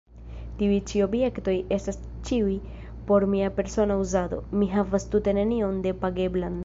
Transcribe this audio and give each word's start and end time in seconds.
Tiuj 0.61 0.77
ĉi 0.91 1.01
objektoj 1.05 1.53
estas 1.77 1.99
ĉiuj 2.29 2.55
por 3.11 3.27
mia 3.35 3.51
persona 3.59 3.99
uzado; 4.07 4.41
mi 4.63 4.71
havas 4.73 5.07
tute 5.13 5.37
nenion 5.41 5.79
depageblan. 5.89 6.59